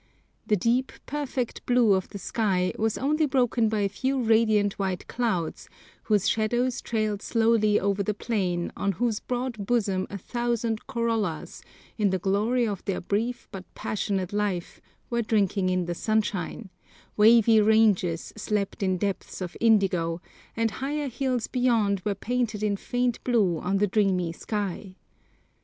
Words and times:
The 0.47 0.55
deep, 0.55 0.91
perfect 1.05 1.63
blue 1.67 1.93
of 1.93 2.09
the 2.09 2.17
sky 2.17 2.73
was 2.75 2.97
only 2.97 3.27
broken 3.27 3.69
by 3.69 3.81
a 3.81 3.87
few 3.87 4.19
radiant 4.19 4.79
white 4.79 5.05
clouds, 5.07 5.69
whose 6.05 6.27
shadows 6.27 6.81
trailed 6.81 7.21
slowly 7.21 7.79
over 7.79 8.01
the 8.01 8.15
plain 8.15 8.71
on 8.75 8.93
whose 8.93 9.19
broad 9.19 9.63
bosom 9.67 10.07
a 10.09 10.17
thousand 10.17 10.87
corollas, 10.87 11.61
in 11.99 12.09
the 12.09 12.17
glory 12.17 12.67
of 12.67 12.83
their 12.85 12.99
brief 12.99 13.47
but 13.51 13.71
passionate 13.75 14.33
life, 14.33 14.81
were 15.11 15.21
drinking 15.21 15.69
in 15.69 15.85
the 15.85 15.93
sunshine, 15.93 16.71
wavy 17.15 17.61
ranges 17.61 18.33
slept 18.35 18.81
in 18.81 18.97
depths 18.97 19.39
of 19.39 19.55
indigo, 19.61 20.19
and 20.57 20.71
higher 20.81 21.09
hills 21.09 21.45
beyond 21.45 21.99
were 21.99 22.15
painted 22.15 22.63
in 22.63 22.75
faint 22.75 23.23
blue 23.23 23.59
on 23.59 23.77
the 23.77 23.85
dreamy 23.85 24.31
sky. 24.31 24.95